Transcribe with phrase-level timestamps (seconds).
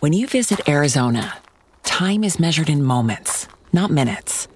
[0.00, 1.38] When you visit Arizona,
[1.82, 4.46] time is measured in moments, not minutes.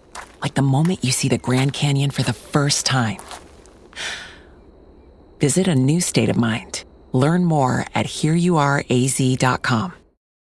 [0.43, 3.17] Like the moment you see the Grand Canyon for the first time.
[5.41, 6.85] Visit a new state of mind.
[7.13, 9.95] Learn more at hereyouareaz.com.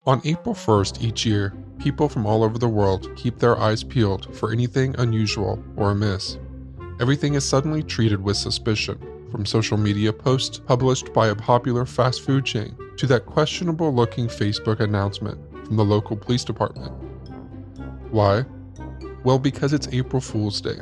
[0.07, 4.35] On April 1st each year, people from all over the world keep their eyes peeled
[4.35, 6.39] for anything unusual or amiss.
[6.99, 8.97] Everything is suddenly treated with suspicion,
[9.31, 14.27] from social media posts published by a popular fast food chain to that questionable looking
[14.27, 16.91] Facebook announcement from the local police department.
[18.11, 18.45] Why?
[19.23, 20.79] Well, because it's April Fool's Day,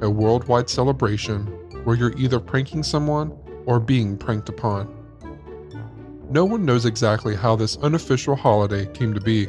[0.00, 1.46] a worldwide celebration
[1.84, 3.32] where you're either pranking someone
[3.66, 4.92] or being pranked upon.
[6.30, 9.48] No one knows exactly how this unofficial holiday came to be.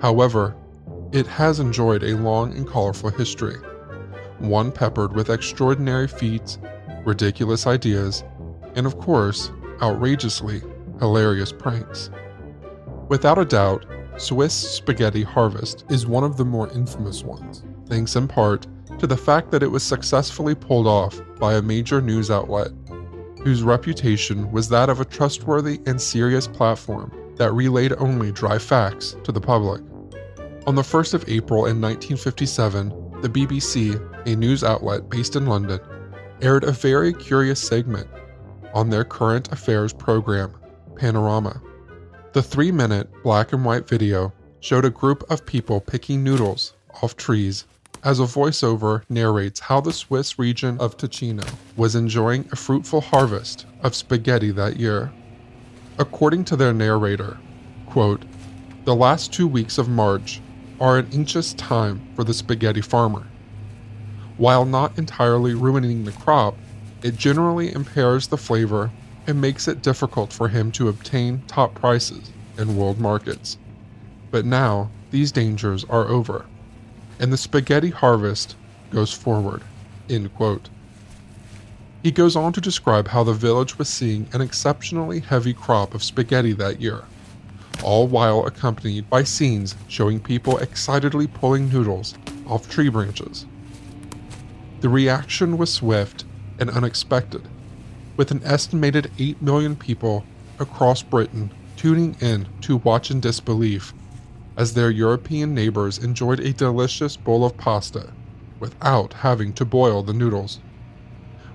[0.00, 0.56] However,
[1.12, 3.56] it has enjoyed a long and colorful history,
[4.38, 6.58] one peppered with extraordinary feats,
[7.04, 8.24] ridiculous ideas,
[8.74, 9.50] and of course,
[9.82, 10.62] outrageously
[10.98, 12.10] hilarious pranks.
[13.08, 13.86] Without a doubt,
[14.18, 18.66] Swiss Spaghetti Harvest is one of the more infamous ones, thanks in part
[18.98, 22.70] to the fact that it was successfully pulled off by a major news outlet
[23.42, 29.16] whose reputation was that of a trustworthy and serious platform that relayed only dry facts
[29.24, 29.80] to the public.
[30.66, 32.90] On the 1st of April in 1957,
[33.22, 35.80] the BBC, a news outlet based in London,
[36.42, 38.08] aired a very curious segment
[38.74, 40.54] on their current affairs program,
[40.96, 41.60] Panorama.
[42.32, 47.16] The three minute black and white video showed a group of people picking noodles off
[47.16, 47.64] trees
[48.04, 51.44] as a voiceover narrates how the Swiss region of Ticino
[51.76, 55.12] was enjoying a fruitful harvest of spaghetti that year.
[55.98, 57.38] According to their narrator,
[57.86, 58.24] quote,
[58.84, 60.40] the last two weeks of March
[60.80, 63.26] are an anxious time for the spaghetti farmer.
[64.40, 66.56] While not entirely ruining the crop,
[67.02, 68.90] it generally impairs the flavor
[69.26, 73.58] and makes it difficult for him to obtain top prices in world markets.
[74.30, 76.46] But now, these dangers are over
[77.18, 78.56] and the spaghetti harvest
[78.88, 79.60] goes forward.
[80.08, 80.70] End quote.
[82.02, 86.02] He goes on to describe how the village was seeing an exceptionally heavy crop of
[86.02, 87.04] spaghetti that year,
[87.84, 92.14] all while accompanied by scenes showing people excitedly pulling noodles
[92.46, 93.44] off tree branches.
[94.80, 96.24] The reaction was swift
[96.58, 97.46] and unexpected,
[98.16, 100.24] with an estimated 8 million people
[100.58, 103.92] across Britain tuning in to watch in disbelief
[104.56, 108.10] as their European neighbors enjoyed a delicious bowl of pasta
[108.58, 110.60] without having to boil the noodles.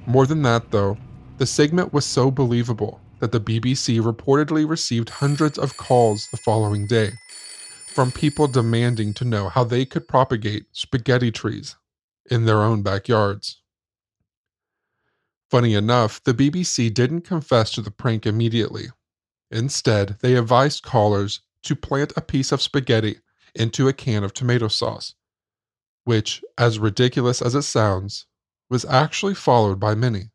[0.05, 0.97] More than that, though,
[1.39, 6.85] the segment was so believable that the BBC reportedly received hundreds of calls the following
[6.85, 7.11] day
[7.87, 11.75] from people demanding to know how they could propagate spaghetti trees
[12.29, 13.61] in their own backyards.
[15.49, 18.87] Funny enough, the BBC didn't confess to the prank immediately.
[19.51, 23.19] Instead, they advised callers to plant a piece of spaghetti
[23.53, 25.15] into a can of tomato sauce,
[26.03, 28.25] which, as ridiculous as it sounds,
[28.69, 30.31] was actually followed by many.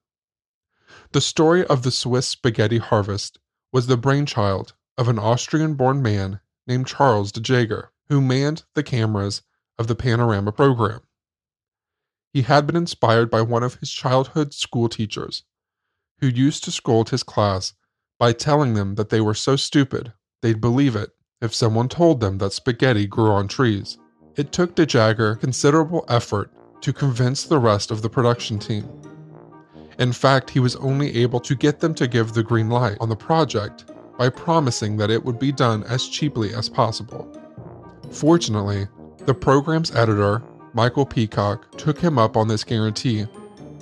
[1.12, 3.38] The story of the Swiss spaghetti harvest
[3.72, 8.82] was the brainchild of an Austrian born man named Charles de Jager, who manned the
[8.82, 9.43] cameras
[9.78, 11.00] of the Panorama program.
[12.32, 15.43] He had been inspired by one of his childhood school teachers,
[16.21, 17.73] who used to scold his class
[18.19, 20.12] by telling them that they were so stupid
[20.43, 21.11] they'd believe it
[21.41, 23.99] if someone told them that spaghetti grew on trees.
[24.37, 28.88] It took De Jager considerable effort to convince the rest of the production team.
[29.99, 33.09] In fact, he was only able to get them to give the green light on
[33.09, 37.31] the project by promising that it would be done as cheaply as possible.
[38.11, 38.87] Fortunately,
[39.27, 43.26] the program's editor, Michael Peacock, took him up on this guarantee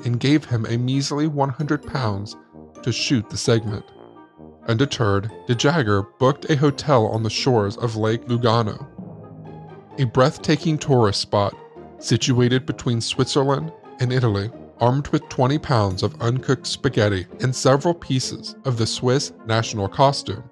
[0.05, 2.37] and gave him a measly 100 pounds
[2.83, 3.85] to shoot the segment.
[4.67, 8.87] Undeterred, De DeJager booked a hotel on the shores of Lake Lugano,
[9.99, 11.55] a breathtaking tourist spot
[11.99, 14.51] situated between Switzerland and Italy,
[14.81, 20.45] armed with 20 pounds of uncooked spaghetti and several pieces of the Swiss national costume.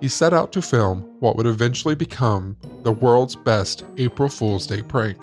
[0.00, 4.82] He set out to film what would eventually become the world's best April Fool's Day
[4.82, 5.16] prank.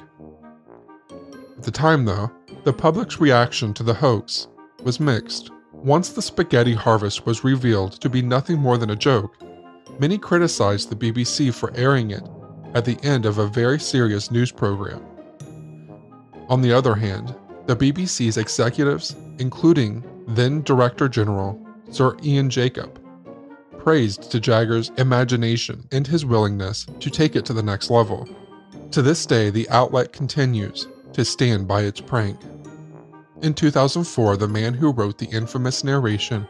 [1.64, 2.30] At the time, though,
[2.66, 4.50] the public's reaction to the hoax
[4.84, 5.50] was mixed.
[5.72, 9.38] Once the spaghetti harvest was revealed to be nothing more than a joke,
[9.98, 12.28] many criticized the BBC for airing it
[12.74, 15.02] at the end of a very serious news program.
[16.50, 17.34] On the other hand,
[17.66, 21.58] the BBC's executives, including then Director General
[21.92, 23.00] Sir Ian Jacob,
[23.78, 28.28] praised de Jager's imagination and his willingness to take it to the next level.
[28.92, 32.40] To this day, the outlet continues to stand by its prank.
[33.42, 36.48] In 2004, the man who wrote the infamous narration,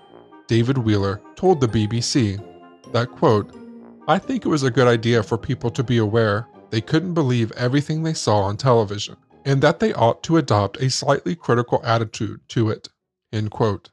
[0.47, 2.43] David Wheeler, told the BBC
[2.91, 3.53] that, quote,
[4.07, 7.51] I think it was a good idea for people to be aware they couldn't believe
[7.53, 9.15] everything they saw on television,
[9.45, 12.89] and that they ought to adopt a slightly critical attitude to it.
[13.31, 13.91] End quote.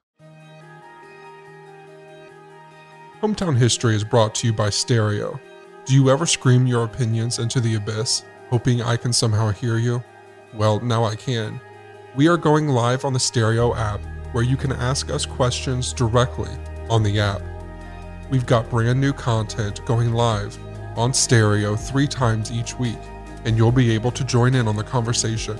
[3.20, 5.38] Hometown History is brought to you by Stereo.
[5.84, 10.02] Do you ever scream your opinions into the abyss, hoping I can somehow hear you?
[10.54, 11.60] Well, now I can.
[12.16, 14.00] We are going live on the Stereo app,
[14.32, 16.50] where you can ask us questions directly
[16.88, 17.40] on the app.
[18.30, 20.58] We've got brand new content going live
[20.96, 22.98] on Stereo three times each week,
[23.44, 25.58] and you'll be able to join in on the conversation.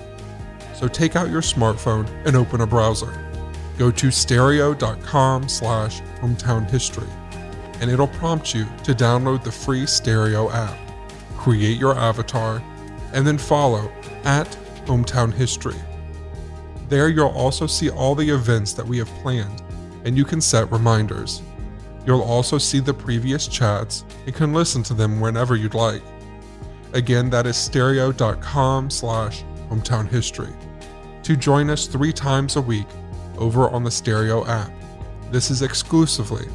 [0.74, 3.12] So take out your smartphone and open a browser.
[3.78, 7.08] Go to stereo.com slash hometown history,
[7.80, 10.76] and it'll prompt you to download the free Stereo app.
[11.36, 12.60] Create your avatar,
[13.12, 13.90] and then follow
[14.24, 14.56] at
[14.86, 15.76] hometown history.
[16.88, 19.62] There you'll also see all the events that we have planned,
[20.04, 21.42] and you can set reminders.
[22.06, 26.02] You'll also see the previous chats and can listen to them whenever you'd like.
[26.92, 30.52] Again, that is stereo.com slash hometown history.
[31.22, 32.88] To join us three times a week
[33.38, 34.72] over on the Stereo app.
[35.30, 36.46] This is exclusively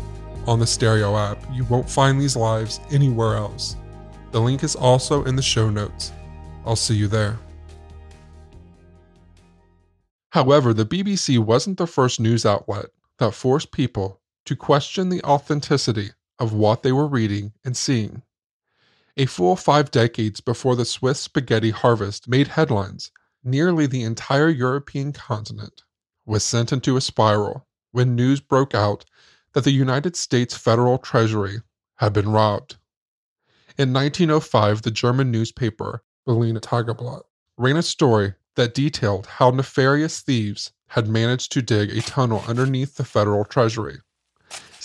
[0.48, 1.38] on the Stereo app.
[1.52, 3.78] You won't find these lives anywhere else.
[4.32, 6.12] The link is also in the show notes.
[6.66, 7.38] I'll see you there.
[10.36, 12.88] However, the BBC wasn't the first news outlet
[13.20, 16.10] that forced people to question the authenticity
[16.40, 18.22] of what they were reading and seeing.
[19.16, 23.14] A full five decades before the Swiss spaghetti harvest made headlines,
[23.46, 25.84] nearly the entire European continent
[26.26, 29.06] was sent into a spiral when news broke out
[29.54, 31.62] that the United States federal treasury
[32.00, 32.76] had been robbed.
[33.78, 37.22] In 1905, the German newspaper Berliner Tageblatt
[37.56, 42.96] ran a story that detailed how nefarious thieves had managed to dig a tunnel underneath
[42.96, 44.00] the federal treasury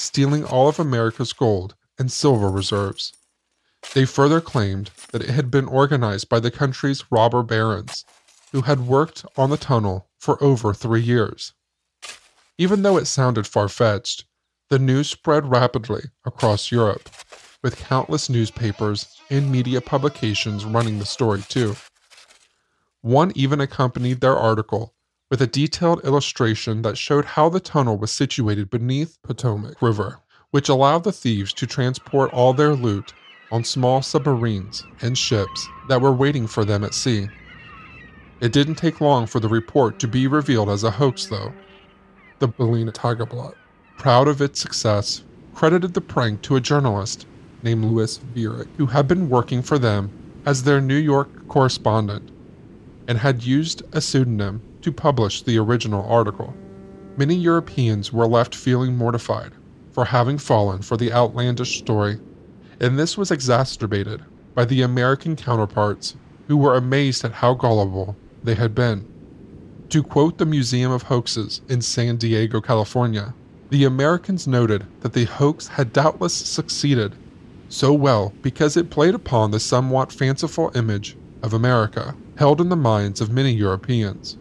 [0.00, 3.12] stealing all of America's gold and silver reserves.
[3.94, 8.04] They further claimed that it had been organized by the country's robber barons,
[8.52, 11.52] who had worked on the tunnel for over three years.
[12.56, 14.24] Even though it sounded far fetched,
[14.70, 17.08] the news spread rapidly across Europe,
[17.62, 21.76] with countless newspapers and media publications running the story too.
[23.02, 24.92] One even accompanied their article
[25.30, 30.18] with a detailed illustration that showed how the tunnel was situated beneath Potomac River,
[30.50, 33.14] which allowed the thieves to transport all their loot
[33.50, 37.26] on small submarines and ships that were waiting for them at sea.
[38.40, 41.54] It didn't take long for the report to be revealed as a hoax, though.
[42.38, 43.54] The Berliner Tageblatt,
[43.96, 47.26] proud of its success, credited the prank to a journalist
[47.62, 50.10] named Louis Viereck, who had been working for them
[50.44, 52.30] as their New York correspondent
[53.10, 56.54] and had used a pseudonym to publish the original article.
[57.16, 59.50] Many Europeans were left feeling mortified
[59.90, 62.20] for having fallen for the outlandish story,
[62.78, 64.22] and this was exacerbated
[64.54, 66.14] by the American counterparts
[66.46, 68.14] who were amazed at how gullible
[68.44, 69.04] they had been.
[69.88, 73.34] To quote the Museum of Hoaxes in San Diego, California,
[73.70, 77.16] the Americans noted that the hoax had doubtless succeeded
[77.68, 82.74] so well because it played upon the somewhat fanciful image of America held in the
[82.74, 84.38] minds of many Europeans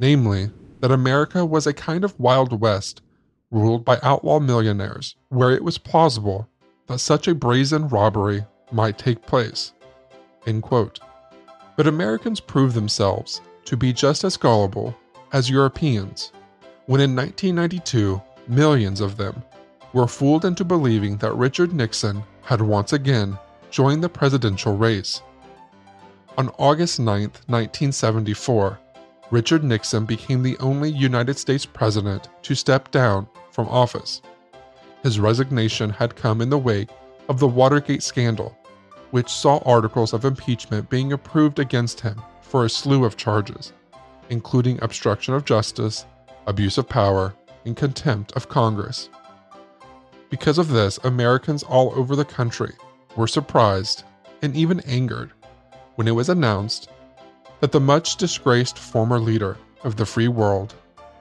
[0.00, 3.00] namely, that America was a kind of Wild West
[3.52, 6.48] ruled by outlaw millionaires, where it was plausible
[6.88, 9.72] that such a brazen robbery might take place.
[11.76, 14.96] But Americans proved themselves to be just as gullible
[15.32, 16.32] as Europeans
[16.86, 19.44] when in 1992, millions of them
[19.92, 23.38] were fooled into believing that Richard Nixon had once again
[23.70, 25.22] joined the presidential race.
[26.38, 28.78] On August 9, 1974,
[29.32, 34.22] Richard Nixon became the only United States president to step down from office.
[35.02, 36.90] His resignation had come in the wake
[37.28, 38.56] of the Watergate scandal,
[39.10, 43.72] which saw articles of impeachment being approved against him for a slew of charges,
[44.30, 46.06] including obstruction of justice,
[46.46, 49.08] abuse of power, and contempt of Congress.
[50.30, 52.74] Because of this, Americans all over the country
[53.16, 54.04] were surprised
[54.40, 55.32] and even angered
[55.98, 56.90] when it was announced
[57.58, 60.76] that the much disgraced former leader of the free world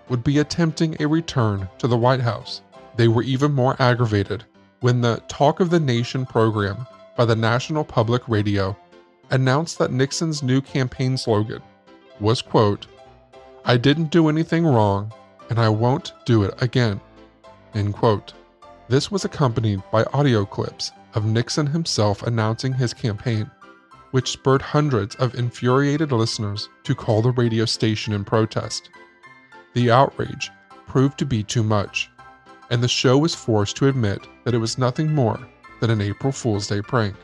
[0.07, 2.61] would be attempting a return to the White House.
[2.95, 4.43] They were even more aggravated
[4.81, 8.77] when the Talk of the Nation program by the National Public Radio
[9.31, 11.63] announced that Nixon's new campaign slogan
[12.19, 12.85] was quote,
[13.65, 15.11] I didn't do anything wrong
[15.49, 17.01] and I won't do it again.
[17.73, 18.33] End quote.
[18.89, 23.49] This was accompanied by audio clips of Nixon himself announcing his campaign,
[24.11, 28.89] which spurred hundreds of infuriated listeners to call the radio station in protest.
[29.73, 30.49] The outrage
[30.87, 32.09] proved to be too much,
[32.69, 35.39] and the show was forced to admit that it was nothing more
[35.79, 37.15] than an April Fool's Day prank.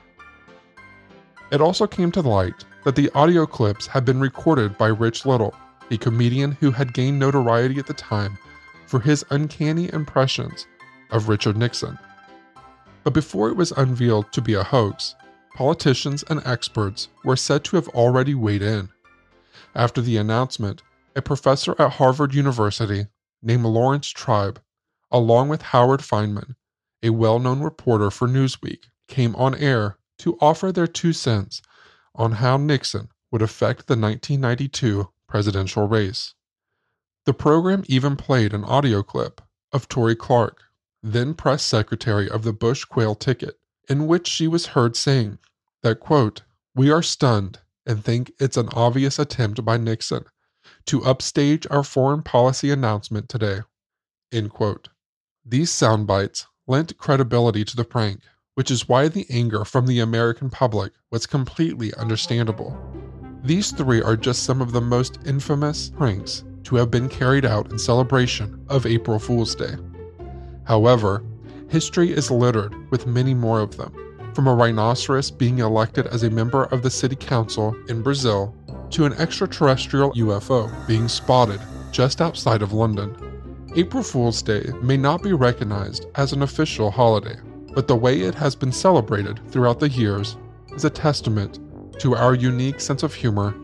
[1.51, 5.55] It also came to light that the audio clips had been recorded by Rich Little,
[5.91, 8.37] a comedian who had gained notoriety at the time
[8.87, 10.67] for his uncanny impressions
[11.11, 11.97] of Richard Nixon.
[13.03, 15.15] But before it was unveiled to be a hoax,
[15.53, 18.89] politicians and experts were said to have already weighed in.
[19.75, 20.81] After the announcement,
[21.15, 23.07] a professor at Harvard University
[23.41, 24.61] named Laurence Tribe,
[25.11, 26.55] along with Howard Fineman,
[27.03, 31.61] a well known reporter for Newsweek, came on air to offer their two cents
[32.15, 36.33] on how Nixon would affect the 1992 presidential race.
[37.25, 39.41] The program even played an audio clip
[39.71, 40.61] of Torie Clarke,
[41.01, 43.57] then press secretary of the Bush Quayle ticket,
[43.89, 45.39] in which she was heard saying
[45.81, 46.43] that, quote,
[46.75, 50.25] We are stunned and think it's an obvious attempt by Nixon
[50.85, 53.59] to upstage our foreign policy announcement today.
[54.31, 54.89] End quote.
[55.45, 58.21] These sound bites lent credibility to the prank,
[58.55, 62.77] which is why the anger from the American public was completely understandable.
[63.43, 67.71] These three are just some of the most infamous pranks to have been carried out
[67.71, 69.75] in celebration of April Fool's Day.
[70.65, 71.23] However,
[71.73, 73.91] history is littered with many more of them,
[74.35, 78.55] from a rhinoceros being elected as a member of the city council in Brazil
[78.91, 81.59] to an extraterrestrial UFO being spotted
[81.91, 83.17] just outside of London.
[83.75, 87.37] April Fool's Day may not be recognized as an official holiday,
[87.73, 90.37] but the way it has been celebrated throughout the years
[90.75, 91.57] is a testament
[91.97, 93.55] to our unique sense of humor,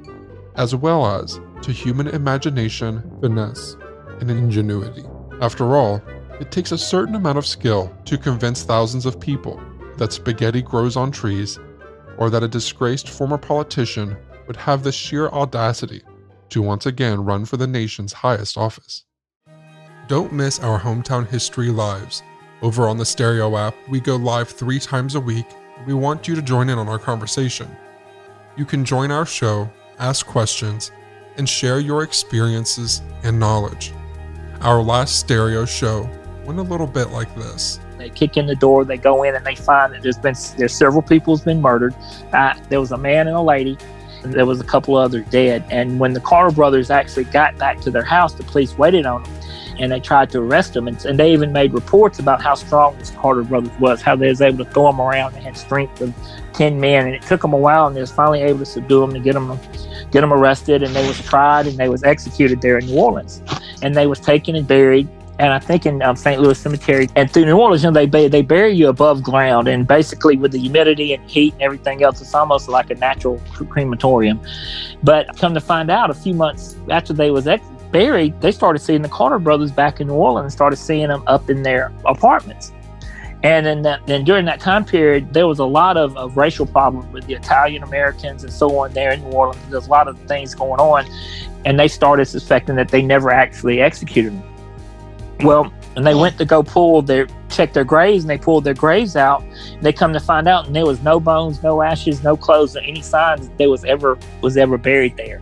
[0.56, 3.78] as well as to human imagination, finesse,
[4.20, 5.04] and ingenuity.
[5.42, 6.02] After all,
[6.40, 9.62] it takes a certain amount of skill to convince thousands of people
[9.98, 11.60] that spaghetti grows on trees,
[12.18, 14.16] or that a disgraced former politician
[14.48, 16.02] would have the sheer audacity
[16.50, 19.04] to once again run for the nation's highest office.
[20.08, 22.24] Don't miss our Hometown History Lives.
[22.62, 25.46] Over on the Stereo app, we go live three times a week.
[25.86, 27.70] We want you to join in on our conversation.
[28.58, 29.70] You can join our show,
[30.00, 30.92] ask questions,
[31.38, 33.94] and share your experiences and knowledge.
[34.62, 36.10] Our last stereo show
[36.50, 37.80] went a little bit like this.
[38.00, 40.74] They kick in the door, they go in, and they find that there's been there's
[40.74, 41.94] several people who's been murdered.
[42.34, 43.78] Uh, there was a man and a lady
[44.24, 45.64] there was a couple others dead.
[45.70, 49.24] And when the Carter brothers actually got back to their house, the police waited on
[49.24, 49.34] them
[49.80, 50.88] and they tried to arrest them.
[50.88, 54.28] And, and they even made reports about how strong this Carter brothers was, how they
[54.28, 55.36] was able to throw them around.
[55.36, 56.14] They had strength of
[56.54, 57.06] 10 men.
[57.06, 59.24] And it took them a while and they was finally able to subdue them and
[59.24, 59.58] get them,
[60.12, 60.84] get them arrested.
[60.84, 63.42] And they was tried and they was executed there in New Orleans.
[63.82, 65.08] And they was taken and buried
[65.40, 66.40] and I think in um, St.
[66.42, 69.88] Louis Cemetery and through New Orleans, you know, they they bury you above ground, and
[69.88, 74.42] basically with the humidity and heat and everything else, it's almost like a natural crematorium.
[75.02, 78.80] But come to find out, a few months after they was ex- buried, they started
[78.80, 82.74] seeing the Carter brothers back in New Orleans, started seeing them up in their apartments.
[83.42, 86.66] And then, that, then during that time period, there was a lot of, of racial
[86.66, 89.62] problems with the Italian Americans and so on there in New Orleans.
[89.70, 91.06] There's a lot of things going on.
[91.64, 94.49] And they started suspecting that they never actually executed them.
[95.42, 98.74] Well, and they went to go pull their check their graves and they pulled their
[98.74, 99.44] graves out.
[99.82, 102.80] They come to find out and there was no bones, no ashes, no clothes, or
[102.80, 105.42] any signs that there was ever was ever buried there.